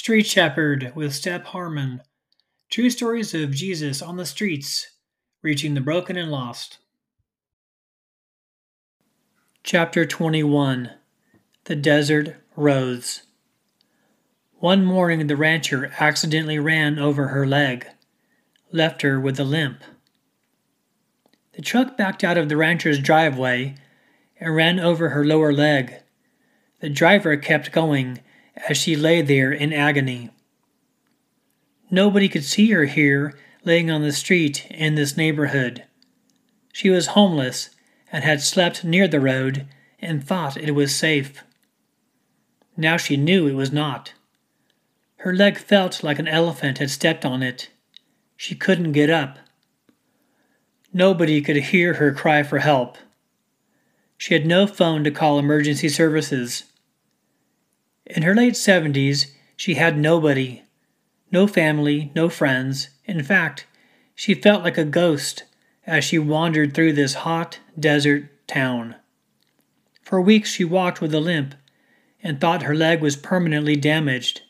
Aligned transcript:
Street 0.00 0.26
Shepherd 0.26 0.92
with 0.94 1.14
Step 1.14 1.44
Harmon. 1.44 2.00
True 2.70 2.88
stories 2.88 3.34
of 3.34 3.50
Jesus 3.50 4.00
on 4.00 4.16
the 4.16 4.24
streets, 4.24 4.92
reaching 5.42 5.74
the 5.74 5.80
broken 5.82 6.16
and 6.16 6.30
lost. 6.30 6.78
Chapter 9.62 10.06
21 10.06 10.92
The 11.64 11.76
Desert 11.76 12.36
Rose. 12.56 13.24
One 14.54 14.86
morning, 14.86 15.26
the 15.26 15.36
rancher 15.36 15.92
accidentally 16.00 16.58
ran 16.58 16.98
over 16.98 17.28
her 17.28 17.46
leg, 17.46 17.86
left 18.72 19.02
her 19.02 19.20
with 19.20 19.38
a 19.38 19.44
limp. 19.44 19.84
The 21.52 21.60
truck 21.60 21.98
backed 21.98 22.24
out 22.24 22.38
of 22.38 22.48
the 22.48 22.56
rancher's 22.56 23.00
driveway 23.00 23.74
and 24.40 24.56
ran 24.56 24.80
over 24.80 25.10
her 25.10 25.26
lower 25.26 25.52
leg. 25.52 25.96
The 26.80 26.88
driver 26.88 27.36
kept 27.36 27.70
going 27.70 28.20
as 28.68 28.76
she 28.76 28.96
lay 28.96 29.22
there 29.22 29.52
in 29.52 29.72
agony. 29.72 30.30
Nobody 31.90 32.28
could 32.28 32.44
see 32.44 32.70
her 32.70 32.84
here, 32.84 33.38
laying 33.64 33.90
on 33.90 34.02
the 34.02 34.12
street 34.12 34.66
in 34.70 34.94
this 34.94 35.16
neighborhood. 35.16 35.84
She 36.72 36.88
was 36.88 37.08
homeless 37.08 37.70
and 38.12 38.24
had 38.24 38.40
slept 38.40 38.84
near 38.84 39.08
the 39.08 39.20
road 39.20 39.66
and 40.00 40.24
thought 40.24 40.56
it 40.56 40.72
was 40.72 40.94
safe. 40.94 41.42
Now 42.76 42.96
she 42.96 43.16
knew 43.16 43.46
it 43.46 43.54
was 43.54 43.72
not. 43.72 44.14
Her 45.18 45.34
leg 45.34 45.58
felt 45.58 46.02
like 46.02 46.18
an 46.18 46.28
elephant 46.28 46.78
had 46.78 46.90
stepped 46.90 47.24
on 47.24 47.42
it. 47.42 47.68
She 48.36 48.54
couldn't 48.54 48.92
get 48.92 49.10
up. 49.10 49.38
Nobody 50.92 51.42
could 51.42 51.56
hear 51.56 51.94
her 51.94 52.12
cry 52.12 52.42
for 52.42 52.58
help. 52.58 52.96
She 54.16 54.34
had 54.34 54.46
no 54.46 54.66
phone 54.66 55.04
to 55.04 55.10
call 55.10 55.38
emergency 55.38 55.88
services. 55.88 56.64
In 58.14 58.22
her 58.22 58.34
late 58.34 58.54
70s, 58.54 59.30
she 59.56 59.74
had 59.74 59.98
nobody 59.98 60.62
no 61.32 61.46
family, 61.46 62.10
no 62.14 62.28
friends. 62.28 62.90
In 63.04 63.22
fact, 63.22 63.66
she 64.14 64.34
felt 64.34 64.64
like 64.64 64.78
a 64.78 64.84
ghost 64.84 65.44
as 65.86 66.04
she 66.04 66.18
wandered 66.18 66.74
through 66.74 66.92
this 66.94 67.14
hot 67.14 67.60
desert 67.78 68.28
town. 68.46 68.96
For 70.02 70.20
weeks 70.20 70.50
she 70.50 70.64
walked 70.64 71.00
with 71.00 71.14
a 71.14 71.20
limp 71.20 71.54
and 72.22 72.40
thought 72.40 72.64
her 72.64 72.74
leg 72.74 73.00
was 73.00 73.16
permanently 73.16 73.76
damaged. 73.76 74.42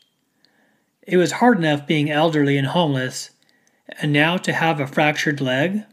It 1.03 1.17
was 1.17 1.33
hard 1.33 1.59
enough 1.59 1.87
being 1.87 2.09
elderly 2.09 2.57
and 2.57 2.67
homeless, 2.67 3.31
and 3.99 4.11
now 4.11 4.37
to 4.37 4.53
have 4.53 4.79
a 4.79 4.87
fractured 4.87 5.39
leg? 5.39 5.83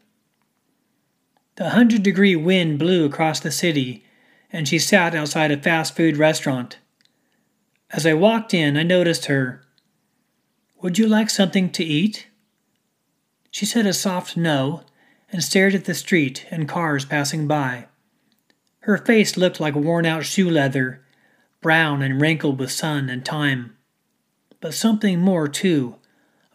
The 1.56 1.70
hundred 1.70 2.02
degree 2.02 2.36
wind 2.36 2.78
blew 2.78 3.04
across 3.04 3.40
the 3.40 3.50
city, 3.50 4.04
and 4.52 4.66
she 4.66 4.78
sat 4.78 5.14
outside 5.14 5.50
a 5.50 5.56
fast 5.56 5.96
food 5.96 6.16
restaurant. 6.16 6.78
As 7.90 8.04
I 8.04 8.14
walked 8.14 8.52
in, 8.52 8.76
I 8.76 8.82
noticed 8.82 9.26
her. 9.26 9.62
Would 10.82 10.98
you 10.98 11.06
like 11.08 11.30
something 11.30 11.70
to 11.70 11.84
eat? 11.84 12.28
She 13.50 13.64
said 13.64 13.86
a 13.86 13.92
soft 13.92 14.36
no 14.36 14.82
and 15.32 15.42
stared 15.42 15.74
at 15.74 15.84
the 15.84 15.94
street 15.94 16.46
and 16.50 16.68
cars 16.68 17.04
passing 17.04 17.46
by. 17.46 17.86
Her 18.80 18.98
face 18.98 19.36
looked 19.36 19.60
like 19.60 19.74
worn 19.74 20.06
out 20.06 20.24
shoe 20.24 20.48
leather, 20.48 21.04
brown 21.60 22.02
and 22.02 22.20
wrinkled 22.20 22.58
with 22.58 22.70
sun 22.70 23.08
and 23.08 23.24
time. 23.24 23.76
But 24.60 24.74
something 24.74 25.20
more, 25.20 25.48
too 25.48 25.96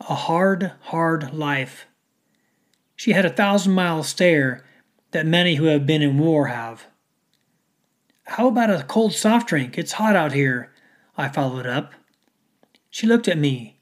a 0.10 0.16
hard, 0.16 0.74
hard 0.82 1.34
life. 1.34 1.88
She 2.96 3.14
had 3.14 3.26
a 3.26 3.30
thousand 3.30 3.74
mile 3.74 4.04
stare 4.04 4.66
that 5.12 5.26
many 5.26 5.56
who 5.56 5.66
have 5.66 5.86
been 5.86 6.02
in 6.02 6.18
war 6.18 6.48
have. 6.48 6.88
How 8.26 8.48
about 8.48 8.70
a 8.70 8.84
cold 8.84 9.14
soft 9.14 9.48
drink? 9.48 9.78
It's 9.78 9.94
hot 9.94 10.16
out 10.16 10.34
here, 10.34 10.73
I 11.18 11.30
followed 11.30 11.68
up. 11.68 11.94
She 12.90 13.06
looked 13.08 13.28
at 13.28 13.38
me, 13.38 13.80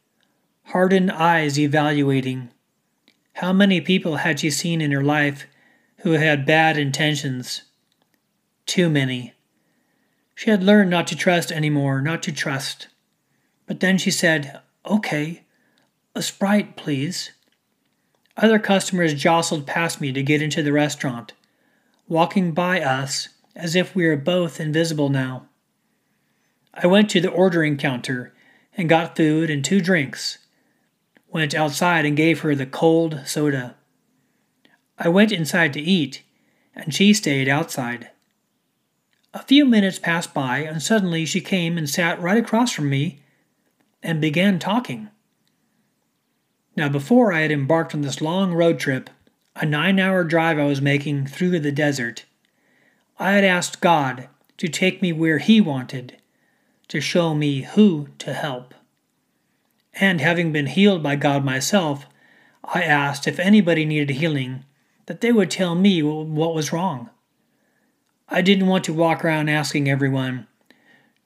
hardened 0.66 1.12
eyes 1.12 1.60
evaluating. 1.60 2.50
How 3.34 3.54
many 3.54 3.80
people 3.80 4.18
had 4.18 4.40
she 4.40 4.50
seen 4.50 4.82
in 4.82 4.92
her 4.92 5.04
life 5.04 5.48
who 6.02 6.14
had 6.14 6.46
bad 6.46 6.78
intentions? 6.78 7.64
Too 8.66 8.90
many. 8.90 9.34
She 10.36 10.50
had 10.50 10.64
learned 10.64 10.90
not 10.90 11.08
to 11.08 11.16
trust 11.16 11.52
anymore, 11.52 12.02
not 12.02 12.24
to 12.24 12.32
trust. 12.32 12.88
But 13.66 13.80
then 13.80 13.98
she 13.98 14.12
said, 14.12 14.62
Okay, 14.86 15.44
a 16.16 16.22
Sprite, 16.22 16.76
please. 16.76 17.32
Other 18.36 18.60
customers 18.60 19.14
jostled 19.14 19.68
past 19.68 20.02
me 20.02 20.12
to 20.12 20.24
get 20.24 20.42
into 20.42 20.64
the 20.64 20.72
restaurant, 20.72 21.34
walking 22.08 22.54
by 22.54 22.82
us 22.82 23.30
as 23.56 23.76
if 23.76 23.96
we 23.96 24.06
were 24.08 24.18
both 24.18 24.60
invisible 24.60 25.10
now. 25.10 25.48
I 26.74 26.88
went 26.88 27.10
to 27.12 27.22
the 27.22 27.30
ordering 27.30 27.78
counter 27.78 28.34
and 28.78 28.88
got 28.88 29.18
food 29.18 29.50
and 29.50 29.64
two 29.64 29.82
drinks. 29.82 30.38
Went 31.28 31.54
outside 31.54 32.06
and 32.06 32.16
gave 32.16 32.42
her 32.42 32.56
the 32.56 32.66
cold 32.66 33.22
soda. 33.26 33.76
I 34.98 35.10
went 35.10 35.32
inside 35.32 35.74
to 35.74 35.82
eat, 35.82 36.22
and 36.76 36.94
she 36.94 37.14
stayed 37.14 37.50
outside. 37.50 38.10
A 39.34 39.44
few 39.44 39.66
minutes 39.66 40.00
passed 40.00 40.34
by, 40.34 40.60
and 40.60 40.82
suddenly 40.82 41.26
she 41.26 41.42
came 41.42 41.78
and 41.78 41.90
sat 41.90 42.22
right 42.22 42.38
across 42.38 42.72
from 42.72 42.90
me 42.90 43.22
and 44.04 44.22
began 44.22 44.60
talking. 44.60 45.10
Now, 46.76 46.90
before 46.90 47.34
I 47.34 47.42
had 47.42 47.52
embarked 47.52 47.94
on 47.94 48.02
this 48.02 48.22
long 48.22 48.54
road 48.54 48.80
trip, 48.80 49.10
a 49.56 49.66
nine 49.66 50.00
hour 50.00 50.24
drive 50.24 50.58
I 50.58 50.66
was 50.66 50.82
making 50.82 51.28
through 51.28 51.60
the 51.60 51.72
desert, 51.72 52.26
I 53.20 53.34
had 53.34 53.44
asked 53.44 53.82
God 53.82 54.30
to 54.58 54.68
take 54.68 55.02
me 55.02 55.12
where 55.12 55.38
He 55.38 55.60
wanted 55.60 56.21
to 56.92 57.00
show 57.00 57.34
me 57.34 57.62
who 57.62 58.10
to 58.18 58.34
help. 58.34 58.74
And 59.94 60.20
having 60.20 60.52
been 60.52 60.66
healed 60.66 61.02
by 61.02 61.16
God 61.16 61.46
myself, 61.46 62.06
I 62.66 62.84
asked 62.84 63.30
if 63.30 63.40
anybody 63.40 63.86
needed 63.86 64.18
healing, 64.18 64.66
that 65.06 65.22
they 65.22 65.32
would 65.32 65.50
tell 65.50 65.74
me 65.74 66.04
what 66.04 66.54
was 66.54 66.74
wrong. 66.74 67.10
I 68.28 68.42
didn't 68.42 68.68
want 68.68 68.84
to 68.86 68.94
walk 68.94 69.24
around 69.24 69.48
asking 69.48 69.90
everyone, 69.90 70.48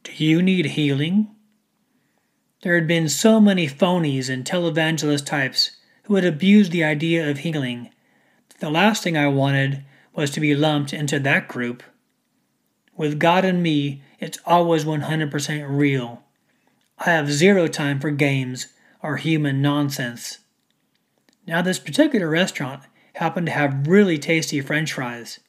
Do 0.04 0.12
you 0.24 0.44
need 0.44 0.68
healing? 0.68 1.32
There 2.62 2.76
had 2.76 2.88
been 2.88 3.10
so 3.10 3.42
many 3.42 3.68
phonies 3.68 4.30
and 4.30 4.46
televangelist 4.46 5.26
types 5.26 5.78
who 6.04 6.14
had 6.14 6.26
abused 6.26 6.74
the 6.74 6.84
idea 6.84 7.28
of 7.28 7.40
healing. 7.40 7.90
that 8.50 8.60
The 8.60 8.70
last 8.70 9.02
thing 9.02 9.18
I 9.18 9.30
wanted 9.30 9.84
was 10.14 10.30
to 10.32 10.40
be 10.40 10.54
lumped 10.54 10.94
into 10.94 11.20
that 11.22 11.48
group. 11.48 11.82
With 12.98 13.20
God 13.20 13.44
and 13.44 13.62
me, 13.62 14.02
it's 14.20 14.40
always 14.46 14.86
100% 14.86 15.66
real. 15.68 16.24
I 16.98 17.12
have 17.12 17.32
zero 17.32 17.68
time 17.68 18.00
for 18.00 18.12
games 18.12 18.68
or 19.02 19.18
human 19.18 19.62
nonsense. 19.62 20.40
Now, 21.46 21.62
this 21.62 21.80
particular 21.80 22.30
restaurant 22.30 22.84
happened 23.16 23.48
to 23.48 23.52
have 23.52 23.88
really 23.88 24.18
tasty 24.18 24.62
french 24.62 24.94
fries. 24.94 25.40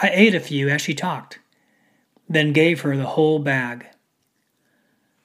I 0.00 0.10
ate 0.12 0.34
a 0.34 0.40
few 0.40 0.68
as 0.68 0.82
she 0.82 0.94
talked, 0.94 1.40
then 2.28 2.52
gave 2.52 2.82
her 2.82 2.96
the 2.96 3.06
whole 3.06 3.38
bag. 3.38 3.86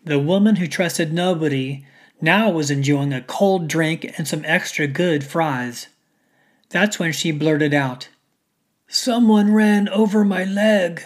The 0.04 0.20
woman 0.20 0.56
who 0.56 0.68
trusted 0.68 1.14
nobody 1.14 1.86
now 2.22 2.50
was 2.50 2.72
enjoying 2.72 3.14
a 3.14 3.22
cold 3.22 3.68
drink 3.68 4.14
and 4.18 4.28
some 4.28 4.44
extra 4.46 4.88
good 4.88 5.24
fries. 5.24 5.88
That's 6.70 6.98
when 6.98 7.12
she 7.12 7.32
blurted 7.32 7.74
out, 7.74 8.10
Someone 8.88 9.52
ran 9.52 9.90
over 9.90 10.24
my 10.24 10.44
leg. 10.44 11.04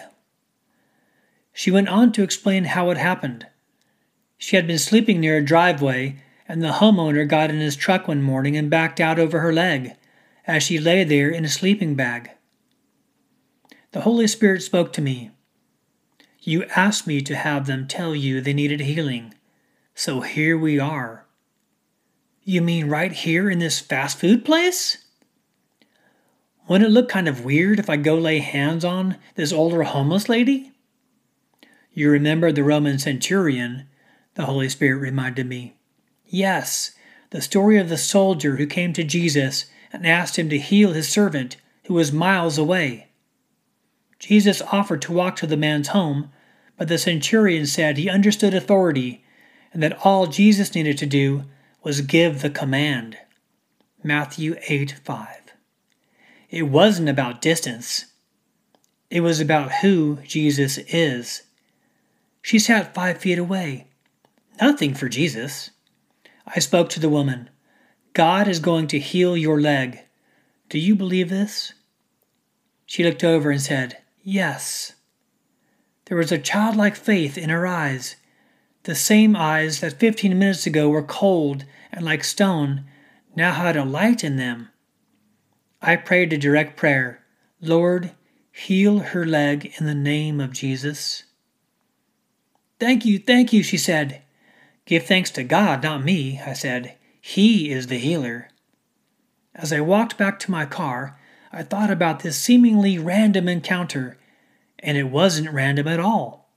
She 1.54 1.72
went 1.72 1.90
on 1.90 2.12
to 2.14 2.24
explain 2.24 2.66
how 2.66 2.90
it 2.90 2.98
happened. 2.98 3.48
She 4.38 4.56
had 4.56 4.68
been 4.68 4.80
sleeping 4.80 5.20
near 5.20 5.38
a 5.38 5.46
driveway, 5.46 6.22
and 6.48 6.62
the 6.62 6.74
homeowner 6.74 7.28
got 7.28 7.50
in 7.50 7.60
his 7.60 7.76
truck 7.76 8.08
one 8.08 8.22
morning 8.22 8.56
and 8.56 8.70
backed 8.70 9.00
out 9.00 9.20
over 9.20 9.40
her 9.40 9.54
leg 9.54 9.94
as 10.48 10.64
she 10.64 10.80
lay 10.80 11.04
there 11.04 11.30
in 11.30 11.46
a 11.46 11.50
sleeping 11.50 11.96
bag. 11.96 12.32
The 13.92 14.02
Holy 14.02 14.28
Spirit 14.28 14.64
spoke 14.64 14.94
to 14.94 15.02
me. 15.02 15.32
You 16.40 16.64
asked 16.76 17.06
me 17.06 17.22
to 17.22 17.36
have 17.36 17.68
them 17.68 17.88
tell 17.88 18.16
you 18.16 18.40
they 18.40 18.54
needed 18.54 18.80
healing, 18.80 19.34
so 19.94 20.22
here 20.22 20.58
we 20.58 20.80
are. 20.80 21.26
You 22.44 22.62
mean 22.62 22.88
right 22.88 23.12
here 23.12 23.50
in 23.50 23.60
this 23.60 23.80
fast 23.80 24.18
food 24.18 24.46
place? 24.46 25.06
Wouldn't 26.68 26.90
it 26.90 26.94
look 26.94 27.10
kind 27.10 27.28
of 27.28 27.46
weird 27.46 27.78
if 27.80 27.90
I 27.90 27.98
go 27.98 28.16
lay 28.16 28.40
hands 28.40 28.86
on 28.86 29.18
this 29.36 29.52
older 29.52 29.84
homeless 29.84 30.30
lady? 30.30 30.72
You 31.92 32.10
remember 32.10 32.52
the 32.52 32.64
Roman 32.64 33.00
centurion, 33.00 33.88
the 34.36 34.46
Holy 34.46 34.70
Spirit 34.70 35.00
reminded 35.00 35.48
me. 35.48 35.76
Yes, 36.26 36.92
the 37.32 37.42
story 37.42 37.78
of 37.78 37.90
the 37.90 37.98
soldier 37.98 38.56
who 38.56 38.66
came 38.68 38.94
to 38.94 39.04
Jesus 39.04 39.66
and 39.92 40.06
asked 40.06 40.38
him 40.38 40.50
to 40.50 40.58
heal 40.58 40.94
his 40.94 41.10
servant 41.10 41.58
who 41.86 41.96
was 41.96 42.12
miles 42.12 42.58
away. 42.58 43.08
Jesus 44.20 44.62
offered 44.62 45.02
to 45.04 45.14
walk 45.14 45.36
to 45.38 45.48
the 45.48 45.58
man's 45.58 45.90
home, 45.90 46.32
but 46.78 46.88
the 46.88 46.98
centurion 46.98 47.66
said 47.66 47.98
he 47.98 48.10
understood 48.10 48.54
authority 48.54 49.24
and 49.74 49.82
that 49.82 50.06
all 50.06 50.28
Jesus 50.28 50.76
needed 50.76 50.98
to 51.00 51.06
do 51.06 51.46
was 51.84 52.02
give 52.02 52.42
the 52.42 52.50
command. 52.50 53.18
Matthew 54.04 54.56
8 54.68 54.96
5. 55.04 55.28
It 56.50 56.64
wasn't 56.64 57.10
about 57.10 57.42
distance, 57.42 58.06
it 59.10 59.22
was 59.22 59.40
about 59.40 59.72
who 59.82 60.20
Jesus 60.24 60.78
is. 60.78 61.44
She 62.42 62.60
sat 62.60 62.94
five 62.94 63.18
feet 63.18 63.38
away. 63.38 63.88
Nothing 64.62 64.94
for 64.94 65.10
Jesus. 65.10 65.72
I 66.48 66.60
spoke 66.60 66.90
to 66.90 67.00
the 67.00 67.10
woman. 67.10 67.50
God 68.14 68.48
is 68.48 68.60
going 68.60 68.88
to 68.88 69.00
heal 69.00 69.38
your 69.38 69.62
leg. 69.62 70.00
Do 70.68 70.80
you 70.80 70.96
believe 70.96 71.30
this? 71.30 71.74
She 72.86 73.04
looked 73.04 73.24
over 73.24 73.52
and 73.52 73.62
said, 73.62 73.98
Yes. 74.24 74.94
There 76.06 76.18
was 76.18 76.32
a 76.32 76.40
childlike 76.40 76.96
faith 76.96 77.38
in 77.38 77.50
her 77.50 77.68
eyes, 77.68 78.16
the 78.84 78.96
same 78.96 79.36
eyes 79.36 79.80
that 79.82 80.00
fifteen 80.00 80.40
minutes 80.40 80.66
ago 80.66 80.90
were 80.90 81.04
cold 81.04 81.66
and 81.92 82.04
like 82.04 82.24
stone 82.24 82.86
now 83.36 83.54
had 83.54 83.78
a 83.78 83.86
light 83.86 84.24
in 84.24 84.38
them. 84.38 84.70
I 85.82 85.96
prayed 85.96 86.34
a 86.34 86.38
direct 86.38 86.78
prayer 86.78 87.24
Lord, 87.62 88.12
heal 88.52 89.00
her 89.00 89.26
leg 89.26 89.74
in 89.78 89.86
the 89.86 89.94
name 89.94 90.40
of 90.40 90.52
Jesus. 90.52 91.24
Thank 92.80 93.06
you, 93.06 93.20
thank 93.20 93.52
you, 93.52 93.62
she 93.62 93.78
said. 93.78 94.22
Give 94.86 95.04
thanks 95.06 95.32
to 95.32 95.44
God, 95.44 95.84
not 95.84 96.04
me, 96.04 96.42
I 96.46 96.54
said. 96.54 96.96
He 97.22 97.72
is 97.72 97.88
the 97.88 97.98
healer. 97.98 98.50
As 99.54 99.74
I 99.74 99.82
walked 99.82 100.18
back 100.18 100.40
to 100.40 100.52
my 100.52 100.66
car, 100.66 101.20
I 101.52 101.64
thought 101.64 101.92
about 101.92 102.22
this 102.22 102.38
seemingly 102.38 102.98
random 102.98 103.48
encounter, 103.50 104.18
and 104.80 104.98
it 104.98 105.10
wasn't 105.10 105.52
random 105.52 105.88
at 105.88 106.00
all. 106.00 106.50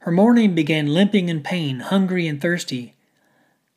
Her 0.00 0.10
morning 0.10 0.54
began 0.54 0.92
limping 0.92 1.28
in 1.28 1.42
pain, 1.42 1.80
hungry 1.80 2.26
and 2.26 2.40
thirsty. 2.40 2.94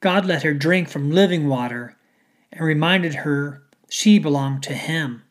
God 0.02 0.26
let 0.26 0.44
her 0.44 0.54
drink 0.54 0.90
from 0.90 1.12
living 1.12 1.48
water 1.48 1.96
and 2.52 2.62
reminded 2.62 3.16
her 3.16 3.64
she 3.90 4.20
belonged 4.20 4.64
to 4.64 4.74
Him. 4.74 5.24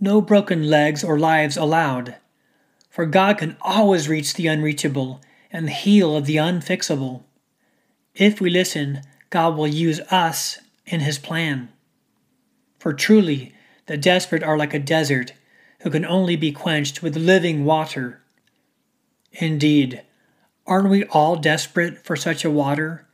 No 0.00 0.20
broken 0.20 0.68
legs 0.68 1.02
or 1.02 1.18
lives 1.18 1.56
allowed, 1.56 2.16
for 2.94 3.06
God 3.06 3.38
can 3.38 3.56
always 3.60 4.08
reach 4.08 4.34
the 4.34 4.46
unreachable 4.46 5.20
and 5.50 5.68
heal 5.68 6.14
of 6.14 6.26
the 6.26 6.36
unfixable. 6.36 7.24
If 8.14 8.40
we 8.40 8.50
listen, 8.50 9.00
God 9.30 9.56
will 9.56 9.66
use 9.66 9.98
us 10.12 10.60
in 10.86 11.00
His 11.00 11.18
plan. 11.18 11.70
For 12.78 12.92
truly, 12.92 13.52
the 13.86 13.96
desperate 13.96 14.44
are 14.44 14.56
like 14.56 14.72
a 14.74 14.78
desert 14.78 15.32
who 15.80 15.90
can 15.90 16.04
only 16.04 16.36
be 16.36 16.52
quenched 16.52 17.02
with 17.02 17.16
living 17.16 17.64
water. 17.64 18.22
Indeed, 19.32 20.02
aren't 20.64 20.88
we 20.88 21.02
all 21.06 21.34
desperate 21.34 21.98
for 22.04 22.14
such 22.14 22.44
a 22.44 22.50
water? 22.50 23.08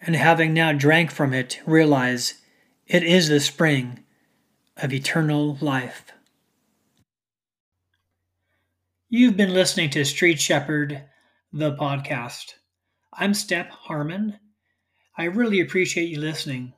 And 0.00 0.14
having 0.14 0.54
now 0.54 0.72
drank 0.72 1.10
from 1.10 1.34
it, 1.34 1.60
realize 1.66 2.34
it 2.86 3.02
is 3.02 3.26
the 3.26 3.40
spring 3.40 4.04
of 4.76 4.92
eternal 4.92 5.58
life. 5.60 6.12
You've 9.12 9.36
been 9.36 9.52
listening 9.52 9.90
to 9.90 10.04
Street 10.04 10.40
Shepherd, 10.40 11.02
the 11.52 11.74
podcast. 11.74 12.52
I'm 13.12 13.34
Step 13.34 13.68
Harmon. 13.68 14.38
I 15.18 15.24
really 15.24 15.58
appreciate 15.58 16.10
you 16.10 16.20
listening. 16.20 16.74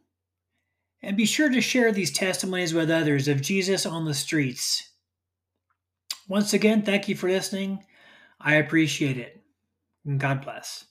And 1.02 1.14
be 1.14 1.26
sure 1.26 1.50
to 1.50 1.60
share 1.60 1.92
these 1.92 2.10
testimonies 2.10 2.72
with 2.72 2.90
others 2.90 3.28
of 3.28 3.42
Jesus 3.42 3.84
on 3.84 4.06
the 4.06 4.14
streets. 4.14 4.92
Once 6.26 6.54
again, 6.54 6.80
thank 6.80 7.06
you 7.06 7.14
for 7.14 7.28
listening. 7.28 7.84
I 8.40 8.54
appreciate 8.54 9.18
it. 9.18 9.38
And 10.06 10.18
God 10.18 10.40
bless. 10.40 10.86